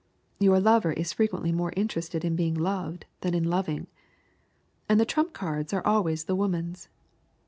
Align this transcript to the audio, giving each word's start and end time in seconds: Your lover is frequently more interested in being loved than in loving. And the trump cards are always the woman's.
Your 0.39 0.59
lover 0.59 0.93
is 0.93 1.13
frequently 1.13 1.51
more 1.51 1.71
interested 1.77 2.25
in 2.25 2.35
being 2.35 2.55
loved 2.55 3.05
than 3.19 3.35
in 3.35 3.43
loving. 3.43 3.85
And 4.89 4.99
the 4.99 5.05
trump 5.05 5.31
cards 5.31 5.73
are 5.73 5.85
always 5.85 6.23
the 6.23 6.35
woman's. 6.35 6.89